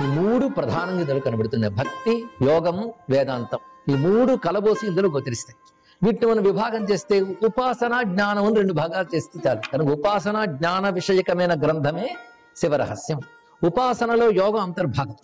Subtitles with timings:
[0.00, 3.58] ఈ మూడు ప్రధానంగా ఇందులో కనబడుతున్నాయి భక్తి యోగము వేదాంతం.
[3.92, 5.56] ఈ మూడు కలబోసి ఇందులో గోచరిస్తాయి.
[6.02, 9.60] వీటిని మనం విభాగం చేస్తే ఉపాసన జ్ఞానం అని రెండు భాగాలు చేస్తే చాలు.
[9.72, 12.16] కనుక ఉపాసన జ్ఞాన విషయకమైన గ్రంథమే
[12.56, 13.20] శివరహస్యం.
[13.66, 15.14] ఉపాసనలో యోగం అంతర్భాగం.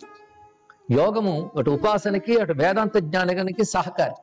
[0.91, 4.15] యోగము అటు ఉపాసనకి అటు వేదాంత జ్ఞానగానికి సహకారి.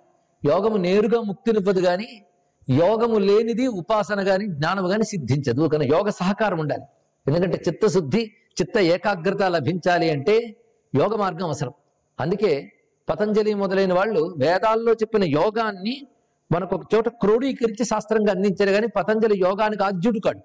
[0.49, 2.25] యోగము నేరుగా ముక్తినివ్వదు కానీ
[2.71, 5.69] యోగము లేనిది ఉపాసన కానీ జ్ఞానము కానీ సిద్ధించదు.
[5.69, 6.83] కానీ యోగ సహకారం ఉండాలి.
[7.27, 10.57] ఎందుకంటే చిత్తశుద్ధి చిత్త ఏకాగ్రత లభించాలి అంటే
[10.95, 11.73] యోగ మార్గం అవసరం.
[12.21, 12.73] అందుకే
[13.09, 16.07] పతంజలి మొదలైన వాళ్ళు వేదాల్లో చెప్పిన యోగాన్ని
[16.53, 20.39] మనకు ఒక చోట క్రోడీకరించి శాస్త్రంగా అందించారు కానీ పతంజలి యోగానికి ఆద్యుడు కాడు.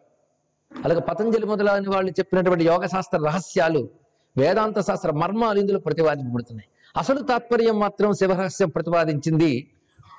[0.86, 3.90] అలాగే పతంజలి మొదలైన వాళ్ళు చెప్పినటువంటి యోగ శాస్త్ర రహస్యాలు
[4.38, 6.70] వేదాంత శాస్త్ర మర్మాలు ఇందులో ప్రతిపాదించబడుతున్నాయి.
[6.98, 9.70] అసలు తాత్పర్యం మాత్రం శివరహస్యం ప్రతిపాదించింది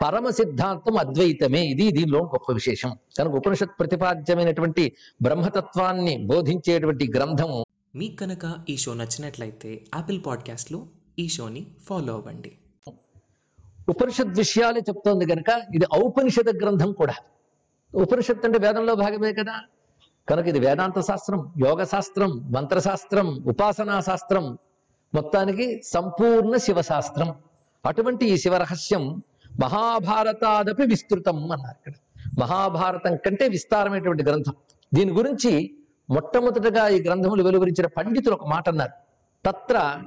[0.05, 1.61] పరమ సిద్ధాంతం అద్వైతమే.
[1.61, 2.97] ఇది దీనిలో గొప్ప విశేషం.
[3.19, 10.87] కనుక ఉపనిషత్ ప్రతిపాద్యమైనటువంటి బ్రహ్మతత్వాన్ని బోధించేటువంటి గ్రంథము మీకు కనుక ఈ షో నచ్చినట్లయితే యాపిల్ పాడ్కాస్ట్లో
[11.19, 12.53] ఈ షోని ఫాలో అవ్వండి.
[13.89, 17.15] ఉపనిషత్ విషయాలే చెప్తోంది కనుక ఇది ఔపనిషద గ్రంథం కూడా.
[17.95, 19.61] ఉపనిషత్ అంటే వేదంలో భాగమే కదా.
[20.29, 24.59] కనుక ఇది వేదాంత శాస్త్రం యోగ శాస్త్రం మంత్రశాస్త్రం ఉపాసనా శాస్త్రం.
[25.15, 27.35] మొత్తానికి సంపూర్ణ శివశాస్త్రం.
[27.87, 29.23] అటువంటి ఈ శివరహస్యం
[29.63, 31.93] మహాభారతాదపి విస్తృతం అన్నారు ఇక్కడ.
[32.41, 34.55] మహాభారతం కంటే విస్తారమైనటువంటి గ్రంథం.
[34.95, 35.77] దీని గురించి
[36.11, 38.95] మొట్టమొదటగా ఈ గ్రంథములు వెలువరించిన పండితులు ఒక మాట అన్నారు.
[39.45, 40.03] తత్ర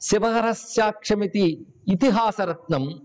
[0.00, 3.00] శివహరస్యాక్షమితి ఇతిహాసరత్నం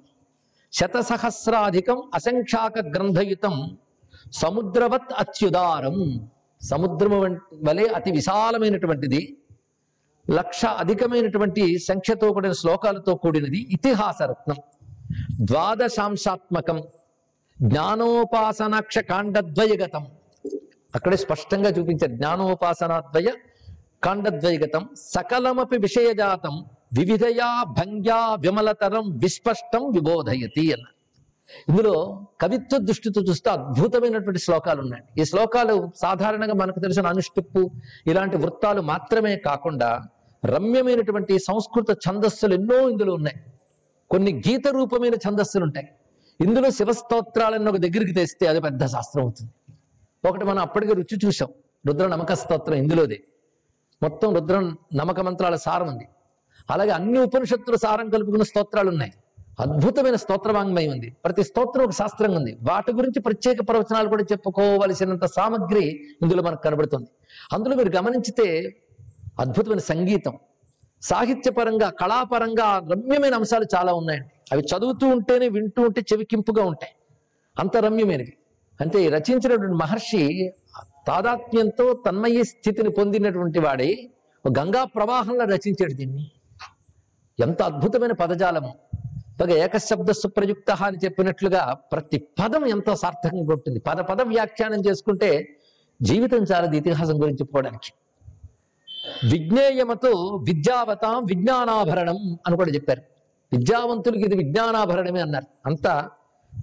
[0.74, 3.78] శతసహస్రాధికం అసంఖ్యాక గ్రంథయుతం
[4.32, 5.98] సముద్రవత్ అత్యుదారం.
[6.62, 7.20] సముద్రము
[7.68, 9.38] వలె అతి విశాలమైనటువంటిది
[10.32, 14.58] లక్ష అధికమైనటువంటి సంఖ్యతో కూడిన శ్లోకాలతో కూడినది ఇతిహాసరత్నం.
[15.42, 16.84] ద్వాదశాంశాత్మకం
[17.62, 20.04] జ్ఞానోపాసనాక్ష కాండద్వయగతం
[20.96, 22.12] అక్కడే స్పష్టంగా చూపించారు.
[22.12, 23.30] జ్ఞానోపాసనాద్వయ
[24.04, 26.56] కాండద్వైగతం సకలమపి విషయజాతం
[26.94, 30.88] వివిధయా భంగ్యా విమలతరం విస్పష్టం విబోధయతి అన్న.
[31.70, 31.96] ఇందులో
[32.42, 37.72] కవిత్వ దృష్టితో చూస్తే అద్భుతమైనటువంటి శ్లోకాలు ఉన్నాయి ఈ శ్లోకాలు సాధారణంగా మనకు తెలిసిన అనుష్టిప్పు
[38.08, 39.90] ఇలాంటి వృత్తాలు మాత్రమే కాకుండా
[40.46, 43.38] రమ్యమైనటువంటి సంస్కృత ఛందస్సులు ఎన్నో ఇందులో ఉన్నాయి.
[44.10, 45.88] కొన్ని గీత రూపమైన ఛందస్సులు ఉంటాయి
[46.42, 49.52] ఇందులో శివస్తోత్రాలను ఒక దగ్గరికి తెస్తే అది పెద్ద శాస్త్రం అవుతుంది.
[50.30, 51.50] ఒకటి మనం అప్పటికే రుచి చూసాం
[51.88, 53.20] రుద్ర నమక స్తోత్రం ఇందులోదే.
[54.04, 54.60] మొత్తం రుద్ర
[54.96, 56.08] నమక మంత్రాల సారం ఉంది.
[56.72, 59.14] అలాగే అన్ని ఉపనిషత్తుల సారం కలుపుకున్న స్తోత్రాలు ఉన్నాయి
[59.60, 61.16] అద్భుతమైన స్తోత్రవాంగ్మయం ఉంది.
[61.26, 62.58] ప్రతి స్తోత్రం ఒక శాస్త్రం ఉంది.
[62.70, 65.86] వాటి గురించి ప్రత్యేక ప్రవచనాలు కూడా చెప్పుకోవలసినంత సామగ్రి
[66.22, 67.08] ఇందులో మనకు కనబడుతుంది.
[67.54, 68.76] అందులో మీరు గమనించితే
[69.40, 70.38] అద్భుతమైన సంగీతం.
[71.02, 74.30] సాహిత్యపరంగా కళాపరంగా రమ్యమైన అంశాలు చాలా ఉన్నాయండి.
[74.52, 76.94] అవి చదువుతూ ఉంటేనే వింటూ ఉంటే చెవికింపుగా ఉంటాయి.
[77.60, 78.34] అంత రమ్యమైనవి.
[78.82, 80.54] అంటే రచించినటువంటి మహర్షి
[81.08, 84.10] తాదాత్మ్యంతో తన్మయ స్థితిని పొందినటువంటి వాడే
[84.48, 86.32] గంగా ప్రవాహంలో రచించాడు దీన్ని.
[87.40, 88.74] ఎంత అద్భుతమైన పదజాలము
[89.42, 93.80] ఒక ఏకశబ్ద సుప్రయుక్త అని చెప్పినట్లుగా ప్రతి పదం ఎంతో సార్థకంగా ఉంటుంది.
[93.80, 95.58] పద పద వ్యాఖ్యానం చేసుకుంటే
[96.02, 97.92] జీవితం చాలది ఇతిహాసం గురించి చెప్పుకోవడానికి
[99.30, 100.12] విజ్ఞేయమతో
[100.48, 103.02] విద్యావతాం విజ్ఞానాభరణం అని కూడా చెప్పారు.
[103.54, 105.46] విద్యావంతులకి ఇది విజ్ఞానాభరణమే అన్నారు.
[105.66, 106.10] అంతా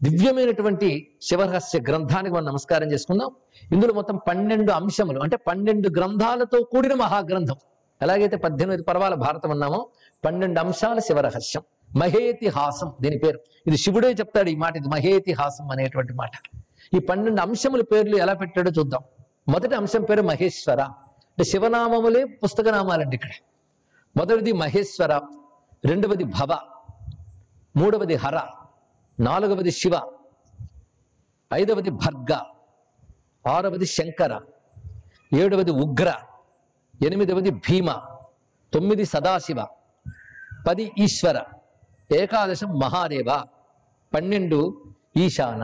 [0.02, 3.30] దివ్యమైనటువంటి శివరహస్య గ్రంథానికి మనం నమస్కారం చేసుకుందాం.
[3.72, 7.56] ఇందులో మొత్తం పన్నెండు అంశములు అంటే పన్నెండు గ్రంథాలతో కూడిన మహాగ్రంథం.
[8.02, 9.88] ఎలాగైతే పద్దెనిమిది పర్వాల భారతం అన్నామో
[10.24, 11.62] పన్నెండు అంశాల శివరహస్యం.
[11.96, 13.40] మహేతిహాసం దీని పేరు.
[13.66, 16.30] ఇది శివుడే చెప్తాడు ఈ మాట ఇది మహేతిహాసం అనేటువంటి మాట.
[16.94, 19.02] ఈ పన్నెండు అంశముల పేర్లు ఎలా పెట్టాడో చూద్దాం.
[19.48, 20.80] మొదటి అంశం పేరు మహేశ్వర.
[20.80, 23.30] అంటే శివనామములే పుస్తక నామాలండి ఇక్కడ.
[24.16, 25.20] మొదటిది మహేశ్వర
[25.84, 26.58] రెండవది భవ
[27.76, 28.40] మూడవది హర
[29.18, 29.94] నాలుగవది శివ
[31.50, 32.32] ఐదవది భర్గ
[33.44, 34.32] ఆరవది శంకర
[35.34, 36.08] ఏడవది ఉగ్ర
[37.06, 37.88] ఎనిమిదవది భీమ
[38.72, 39.60] తొమ్మిది సదాశివ
[40.68, 41.38] పది ఈశ్వర
[42.10, 43.30] ఏకాదశం మహాదేవ
[44.14, 44.58] పన్నెండు
[45.16, 45.62] ఈశాన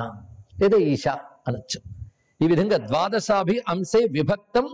[0.61, 1.15] లేదా ఈశా
[1.49, 1.79] అనొచ్చు.
[2.41, 4.67] ఈ విధంగా ద్వాదశాభి అంశే విభక్తం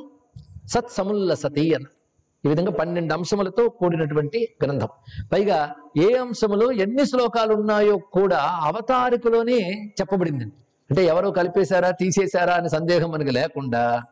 [0.72, 1.99] సత్సముల్లసతి అన్నారు
[2.46, 4.88] ఈ విధంగా పన్నెండు అంశములతో కూడినటువంటి గ్రంథం.
[5.32, 10.44] పైగా ఏ అంశములో ఎన్ని శ్లోకాలు ఉన్నాయో కూడా అవతారికలోనే చెప్పబడింది.
[10.90, 14.02] అంటే ఎవరో కలిపేశారా తీసేశారా అనే సందేహం మనకి లేకుండా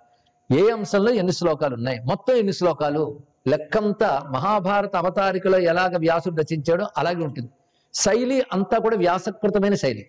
[0.53, 2.01] ఏ అంశంలో ఎన్ని శ్లోకాలు ఉన్నాయి?
[2.01, 3.21] మొత్తం ఎన్ని శ్లోకాలు?
[3.49, 7.51] లెక్కంతా మహాభారత అవతారికలో ఎలాగ వ్యాసుడు రచించాడో అలాగే ఉంటుంది.
[7.95, 10.07] శైలి అంతా కూడా వ్యాసకృతమైన శైలి.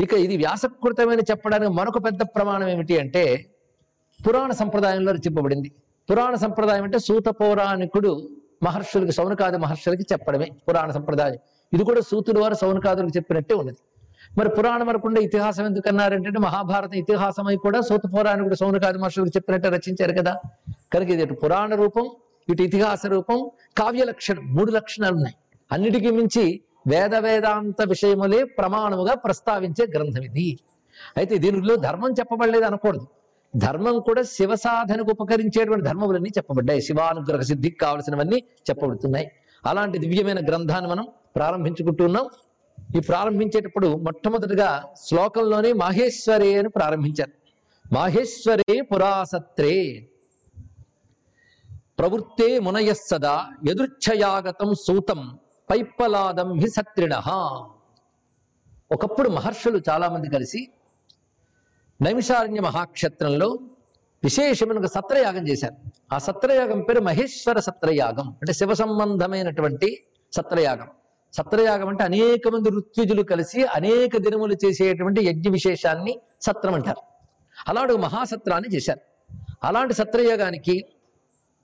[0.00, 3.46] ఇక ఇది వ్యాసకృతమైన చెప్పడానికి మరొక పెద్ద ప్రమాణం ఏమిటి అంటే
[4.28, 5.72] పురాణ సంప్రదాయంలో రచింపబడింది.
[6.12, 8.28] పురాణ సంప్రదాయం అంటే సూత పౌరాణికుడు
[8.62, 11.38] మహర్షులకి సౌనకాది మహర్షులకి చెప్పడమే పురాణ సంప్రదాయం.
[11.72, 13.78] ఇది కూడా సూతుడు వారు సౌనకాదులకు చెప్పినట్టే ఉన్నది.
[14.38, 20.34] మరి పురాణం అనకుండా ఇతిహాసం ఎందుకన్నారంటే మహాభారత ఇతిహాసమై కూడా సూత పౌరాణికుడు సౌనకాది మహర్షులకు చెప్పినట్టే రచించారు కదా.
[20.92, 22.10] కనుక ఇది ఇటు పురాణ రూపం
[22.48, 25.36] ఇటు ఇతిహాస రూపం కావ్య లక్షణం మూడు లక్షణాలు ఉన్నాయి.
[25.72, 30.58] అన్నిటికీ మించి వేద వేదాంత విషయములే ప్రమాణముగా ప్రస్తావించే గ్రంథం ఇది.
[31.16, 33.06] అయితే దీనిలో ధర్మం చెప్పబడలేదు అనకూడదు.
[33.56, 36.82] ధర్మం కూడా శివ సాధనకు ఉపకరించేటువంటి ధర్మములన్నీ చెప్పబడ్డాయి.
[36.82, 38.36] శివానుగ్రహ సిద్ధికి కావలసినవన్నీ
[38.70, 39.30] చెప్పబడుతున్నాయి.
[39.66, 41.06] అలాంటి దివ్యమైన గ్రంథాన్ని మనం
[41.36, 42.28] ప్రారంభించుకుంటున్నాం
[42.96, 47.32] ఈ ప్రారంభించేటప్పుడు మొట్టమొదటిగా శ్లోకంలోనే మాహేశ్వరే అని ప్రారంభించారు.
[47.94, 50.08] మాహేశ్వరే పురాసత్రే.
[51.98, 55.38] ప్రవృత్తే మునయస్సదా ఎదుర్ఛయాగతం సూతం
[55.70, 57.14] పైప్పలాదం హి సత్రిణ.
[58.92, 60.68] ఒకప్పుడు మహర్షులు చాలామంది కలిసి
[62.02, 63.58] నైమిషారణ్య మహాక్షేత్రంలో
[64.24, 65.74] విశేషమైన ఒక సత్రయాగం చేశారు.
[66.12, 68.28] ఆ సత్రయాగం పేరు మహేశ్వర సత్రయాగం.
[68.28, 70.88] అంటే శివ సంబంధమైనటువంటి సత్రయాగం.
[71.32, 77.02] సత్రయాగం అంటే అనేక మంది ఋత్విజులు కలిసి అనేక దినములు చేసేటువంటి యజ్ఞ విశేషాన్ని సత్రం అంటారు.
[77.68, 79.00] అలాంటి మహాసత్రాన్ని చేశారు.
[79.64, 80.84] అలాంటి సత్రయాగానికి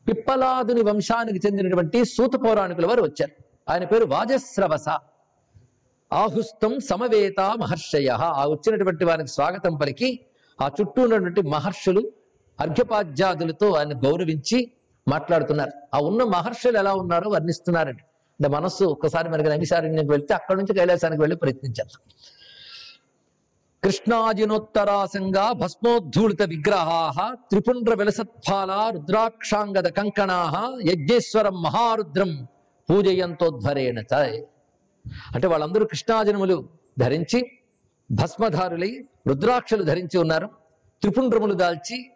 [0.08, 3.44] పిప్పలాదుని వంశానికి చెందినటువంటి సూత పౌరాణికుల వారు వచ్చారు.
[3.70, 4.88] ఆయన పేరు వాజస్రవస.
[6.12, 8.08] ఆహుస్తం సమవేత మహర్షయ.
[8.08, 10.20] ఆ వచ్చినటువంటి వారికి స్వాగతం పలికి
[10.60, 12.12] ఆ చుట్టూ ఉన్నటువంటి మహర్షులు
[12.60, 14.70] అర్ఘ్యపాధ్యాదులతో ఆయన గౌరవించి
[15.08, 15.72] మాట్లాడుతున్నారు.
[15.94, 18.02] ఆ ఉన్న మహర్షులు ఎలా ఉన్నారో వర్ణిస్తున్నారండి.
[18.40, 21.98] అంటే మనస్సు ఒక్కసారి మనకి నైమిషారణ్యంకి వెళ్తే అక్కడి నుంచి కైలాసానికి వెళ్ళి ప్రయత్నించారు
[23.84, 30.38] కృష్ణాజినోత్తరాసంగా భస్మోద్ధూళిత విగ్రహా త్రిపుండ్ర విలసత్ఫాల రుద్రాక్షాంగద కంకణా
[30.84, 32.46] యజ్ఞేశ్వరం మహారుద్రం
[32.88, 34.14] పూజయంతోధ్వరేణ చ.
[35.34, 36.68] అంటే వాళ్ళందరూ కృష్ణాజనములు
[36.98, 37.57] ధరించి
[38.12, 40.46] భస్మధారులై రుద్రాక్షలు ధరించి ఉన్నారు.
[41.00, 42.10] త్రిపుండ్రములు దాల్చి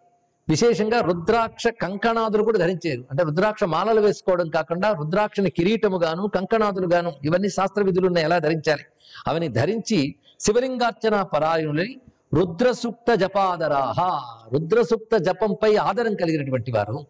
[0.48, 3.04] విశేషంగా రుద్రాక్ష కంకణాదులు కూడా ధరించారు.
[3.10, 8.24] అంటే రుద్రాక్ష మాలలు వేసుకోవడం కాకుండా రుద్రాక్షని కిరీటముగాను కంకణాదులుగాను ఇవన్నీ శాస్త్ర విధులున్నాయి.
[8.24, 8.84] ఎలా ధరించాలి?
[9.26, 11.96] అవన్నీ ధరించి శివలింగార్చన పరాయణులై
[12.34, 14.22] రుద్రసూక్త జపాదరాహ.
[14.52, 17.06] రుద్రసూక్త జపంపై ఆదరం కలిగినటువంటి వారు.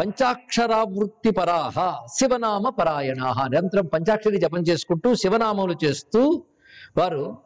[0.00, 2.06] పంచాక్షరావృత్తి పరాహ.
[2.14, 3.46] శివనామ పరాయణాహ.
[3.46, 6.42] నిరంతరం పంచాక్షరి జపం చేసుకుంటూ శివనామములు చేస్తూ
[6.96, 7.36] వారు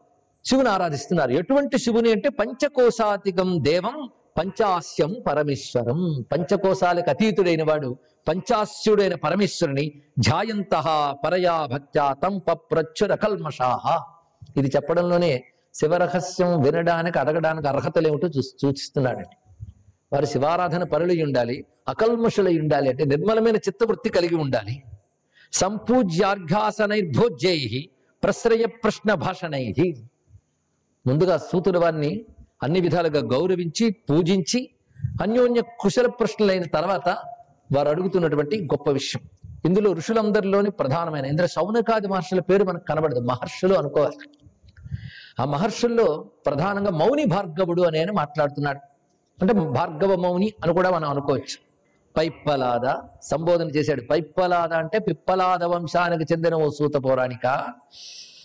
[0.44, 1.30] శివుని ఆరాధిస్తున్నారు.
[1.30, 4.08] ఎటువంటి శివుని అంటే పంచకోశాతికం దేవం
[4.38, 6.24] పంచాస్యం పరమేశ్వరం.
[6.32, 7.96] పంచకోశాలకు అతీతుడైన వాడు
[8.28, 10.84] పంచాస్యుడైన పరమేశ్వరుని ధ్యాయంత
[11.24, 14.02] పరయా భక్త్యా తం పప్రచ్చుర కల్మషాహ
[14.56, 15.44] ఇది చెప్పడంలోనే
[15.74, 19.36] శివరహస్యం వినడానికి అడగడానికి అర్హతలేమిటో చూ సూచిస్తున్నాడండి.
[20.12, 24.82] వారు శివారాధన పరులై ఉండాలి అకల్మషులై ఉండాలి అంటే నిర్మలమైన చిత్తవృత్తి కలిగి ఉండాలి.
[25.52, 27.88] సంపూజ్యార్ఘాసనైర్భోజ్యై
[28.22, 29.74] ప్రశ్రయ ప్రశ్న భాషణై
[31.08, 32.24] ముందుగా సూతుల వారిని
[32.62, 34.70] అన్ని విధాలుగా గౌరవించి పూజించి
[35.22, 37.08] అన్యోన్య కుశల ప్రశ్నలైన తర్వాత
[37.76, 39.22] వారు అడుగుతున్నటువంటి గొప్ప విషయం.
[39.64, 43.20] ఇందులో ఋషులందరిలోని ప్రధానమైన ఇంద్ర శౌనకాది మహర్షుల పేరు మనకు కనబడదు.
[43.20, 44.16] మహర్షులు అనుకోవాలి.
[45.40, 48.78] ఆ మహర్షుల్లో ప్రధానంగా మౌని భార్గవుడు అని ఆయన మాట్లాడుతున్నాడు.
[49.40, 51.68] అంటే భార్గవ మౌని అని కూడా మనం అనుకోవచ్చు.
[52.16, 54.02] పైప్పలాద సంబోధన చేశాడు.
[54.10, 57.64] పైప్పలాద అంటే పిప్పలాద వంశానికి చెందిన ఓ సూత పౌరాణిక.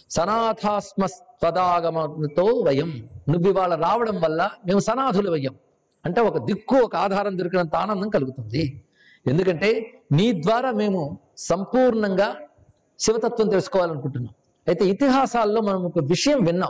[0.09, 3.09] సనాథాస్మస్పదాగమతో వయం.
[3.29, 5.55] నువ్వు ఇవాళ రావడం వల్ల మేము సనాథులు వయం
[6.05, 8.83] అంటే ఒక దిక్కు ఒక ఆధారం దొరికినంత ఆనందం కలుగుతుంది.
[9.27, 12.35] ఎందుకంటే నీ ద్వారా మేము సంపూర్ణంగా
[12.99, 14.33] శివతత్వం తెలుసుకోవాలనుకుంటున్నాం.
[14.67, 16.69] అయితే ఇతిహాసాల్లో మనం ఒక విషయం విన్నాం.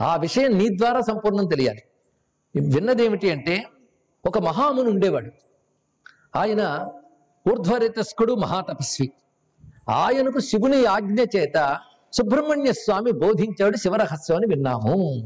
[0.00, 1.82] ఆ విషయం నీ ద్వారా సంపూర్ణం తెలియాలి.
[2.60, 3.64] విన్నదేమిటి అంటే
[4.26, 5.30] ఒక మహాముని ఉండేవాడు.
[6.36, 6.90] ఆయన
[7.50, 9.12] ఊర్ధ్వరేతస్కుడు మహాతపస్వి.
[9.88, 11.78] ఆయనకు శివుని ఆజ్ఞ చేత
[12.12, 15.22] సుబ్రహ్మణ్య స్వామి బోధించాడు శివరహస్యం అని విన్నాము.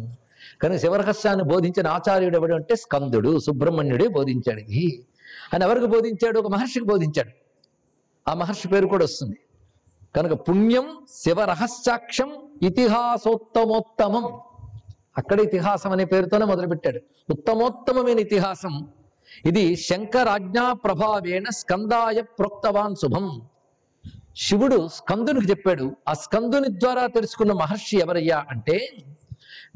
[0.62, 5.06] కానీ శివరహస్యాన్ని బోధించిన ఆచార్యుడు ఎవడు అంటే స్కందుడు సుబ్రహ్మణ్యుడే బోధించాడు ఇది.
[5.54, 6.40] అని ఎవరికి బోధించాడు?
[6.40, 7.30] ఒక మహర్షికి బోధించాడు.
[8.30, 9.37] ఆ మహర్షి పేరు కూడా వస్తుంది.
[10.16, 12.32] కనుక పుణ్యం శివరహస్యాక్షం
[12.62, 14.40] ఇతిహాసోత్తమోత్తమం.
[15.18, 17.00] అక్కడ ఇతిహాసం అనే పేరుతోనే మొదలుపెట్టాడు.
[17.30, 18.88] ఉత్తమోత్తమమైన ఇతిహాసం.
[19.44, 23.42] ఇది శంకరాజ్ఞా ప్రభావేణ స్కందాయ ప్రోక్తవాన్ శుభం.
[24.49, 25.97] శివుడు స్కందునికి చెప్పాడు.
[26.09, 28.88] ఆ స్కందుని ద్వారా తెలుసుకున్న మహర్షి ఎవరయ్యా అంటే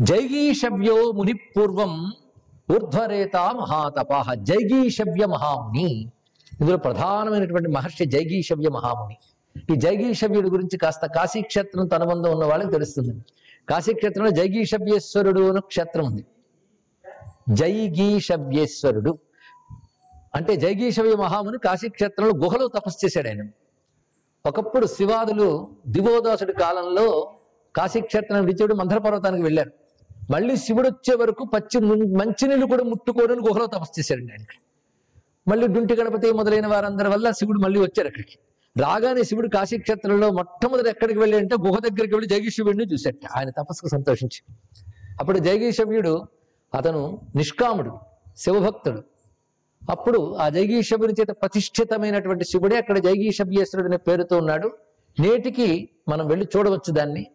[0.01, 2.13] జైగీషవ్యో ముని పూర్వం
[2.73, 6.13] ఊర్ధ్వరేత మహాతపాహ జైగీషవ్య మహాముని.
[6.61, 9.17] ఇందులో ప్రధానమైనటువంటి మహర్షి జైగీషవ్య మహాముని.
[9.73, 13.25] ఈ జైగీషవ్యుడి గురించి కాస్త కాశీక్షేత్రంతో అనుబంధం ఉన్న వాళ్ళకి తెలుస్తుంది.
[13.69, 16.25] కాశీక్షేత్రంలో జైగీషవ్యేశ్వరుడు అనే క్షేత్రం ఉంది.
[17.53, 19.19] జైగీషవ్యేశ్వరుడు.
[20.35, 23.49] అంటే జైగీషవ్య మహాముని కాశీక్షేత్రంలో గుహలో తపస్సు చేశాడు ఆయన.
[24.47, 25.47] ఒకప్పుడు శివాదులు
[25.89, 27.05] దివోదాసుడి కాలంలో
[27.77, 29.71] కాశీక్షేత్రం విడిచాడు మంత్ర పర్వతానికి వెళ్ళారు.
[30.31, 31.79] మళ్ళీ శివుడు వచ్చే వరకు పచ్చి
[32.21, 34.45] మంచినీళ్ళు కూడా ముట్టుకోవడానికి గుహలో తపస్సు చేశాడండి ఆయన
[35.51, 38.37] మళ్ళీ డుంటి గణపతి మొదలైన వారందరి వల్ల శివుడు మళ్ళీ వచ్చారు అక్కడికి.
[38.77, 43.19] రాగానే శివుడు కాశీక్షేత్రంలో మొట్టమొదటి ఎక్కడికి వెళ్ళాడంటే గుహ దగ్గరికి వెళ్ళి జగీశివుడిని చూశాడు.
[43.37, 44.41] ఆయన తపస్సుకు సంతోషించి.
[45.21, 46.15] అప్పుడు జగీశవ్యుడు
[46.75, 47.03] అతను
[47.37, 47.93] నిష్కాముడు
[48.37, 49.03] శివభక్తుడు.
[49.91, 54.71] అప్పుడు ఆ జైగీషభుని చేత ప్రతిష్ఠితమైనటువంటి శివుడే అక్కడ జైగీషభ్యేశ్వరుడు అనే పేరుతో ఉన్నాడు.
[55.21, 57.27] నేటికి మనం వెళ్ళి చూడవచ్చు దాన్ని.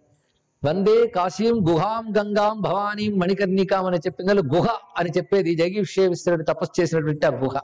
[0.66, 7.30] వందే కాశీం గుహాం గంగాం భవానీం మణికర్ణికాం అని చెప్పింది గుహ అని చెప్పేది జైగీషేశ్వరుడు తపస్సు చేసినటువంటి ఆ
[7.30, 7.58] గుహ.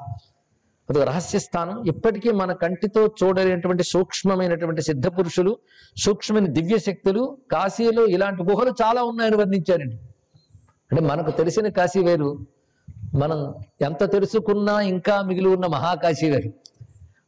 [0.90, 1.84] అది రహస్య స్థానం.
[1.84, 5.58] ఇప్పటికీ మన కంటితో చూడలేనటువంటి సూక్ష్మమైనటువంటి సిద్ధ పురుషులు
[5.98, 9.96] సూక్ష్మమైన దివ్య శక్తులు కాశీలో ఇలాంటి గుహలు చాలా ఉన్నాయని వర్ణించారండి.
[10.92, 12.48] అంటే మనకు తెలిసిన కాశీ వేరు
[13.14, 16.48] మనం ఎంత తెలుసుకున్నా ఇంకా మిగిలి ఉన్న మహాకాశీ గారు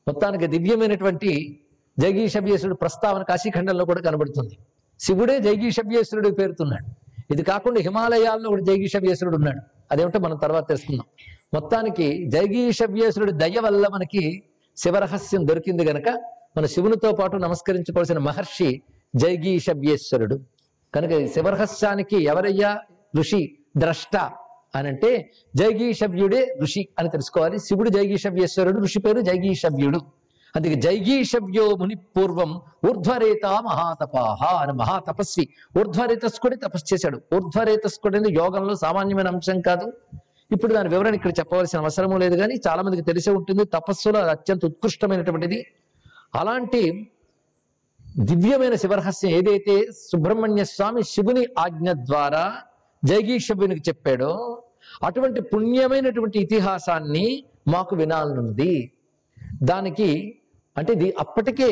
[0.08, 1.60] మొత్తానికి దివ్యమైనటువంటి
[2.00, 4.58] జైగీషభ్యేశ్వరుడు ప్రస్తావన కాశీఖండంలో కూడా కనబడుతుంది.
[5.00, 6.86] శివుడే జైగీషభ్యేశ్వరుడు పేరుతున్నాడు.
[7.34, 9.62] ఇది కాకుండా హిమాలయాల్లో కూడా జైగీషభ్యేశ్వరుడు ఉన్నాడు.
[9.92, 11.06] అదేమిటో మనం తర్వాత తెలుసుకుందాం.
[11.54, 14.44] మొత్తానికి జైగీషభ్యేశ్వరుడి దయ వల్ల మనకి
[14.78, 16.10] శివరహస్యం దొరికింది గనక
[16.58, 18.82] మన శివునితో పాటు నమస్కరించుకోవాల్సిన మహర్షి
[19.16, 20.40] జైగీషభ్యేశ్వరుడు
[20.96, 22.80] కనుక శివరహస్యానికి ఎవరయ్యా
[23.18, 24.30] ఋషి ద్రష్ట?
[24.76, 27.60] అని అంటే జైగీషవ్యుడే ఋషి అని తెలుసుకోవాలి.
[27.60, 30.00] శివుడు జైగీషవ్యేశ్వరుడు ఋషి పేరు జైగీషవ్యుడు.
[30.56, 35.48] అందుకే జైగీషవ్యో ముని పూర్వం ఊర్ధ్వరేత మహాతపాహ అని మహాతపస్వి.
[35.80, 37.22] ఊర్ధ్వరేతస్కుడే తపస్సు చేశాడు.
[37.36, 39.94] ఊర్ధ్వరేతస్కుడి అనేది యోగంలో సామాన్యమైన అంశం కాదు.
[40.52, 43.66] ఇప్పుడు దాని వివరణ ఇక్కడ చెప్పవలసిన అవసరము లేదు కానీ చాలా మందికి తెలిసే ఉంటుంది.
[43.66, 45.66] తపస్సులో అత్యంత ఉత్కృష్టమైనటువంటిది.
[46.36, 47.12] అలాంటి
[48.20, 52.62] దివ్యమైన శివరహస్యం ఏదైతే సుబ్రహ్మణ్య స్వామి శివుని ఆజ్ఞ ద్వారా
[53.04, 54.32] జైగీషవ్యునికి చెప్పాడో
[55.04, 58.94] అటువంటి పుణ్యమైనటువంటి ఇతిహాసాన్ని మాకు వినాలనుంది.
[59.64, 60.10] దానికి
[60.78, 61.70] అంటే ఇది అప్పటికే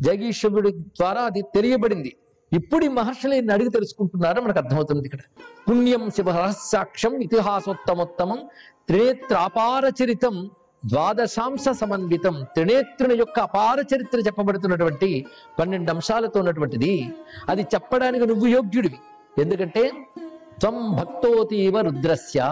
[0.00, 2.16] జగీశ్వరుడి ద్వారా అది తెలియబడింది.
[2.52, 5.22] ఇప్పుడు ఈ మహర్షులు ఈయన అడిగి తెలుసుకుంటున్నారో మనకు అర్థమవుతుంది ఇక్కడ.
[5.68, 8.38] పుణ్యం శివరహస్యాక్షం ఇతిహాసోత్తమోత్తమం
[8.88, 10.50] త్రినేత్ర అపార చరితం
[10.90, 15.26] ద్వాదశాంశ సమన్వితం త్రినేత్రుని యొక్క అపార చరిత్ర చెప్పబడుతున్నటువంటి
[15.58, 17.12] పన్నెండు అంశాలతో ఉన్నటువంటిది.
[17.48, 18.98] అది చెప్పడానికి నువ్వు యోగ్యుడివి.
[19.42, 19.92] ఎందుకంటే
[20.62, 22.48] तम भक्तोतीव रुद्रस्या।